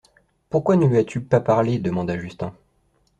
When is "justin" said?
2.19-2.55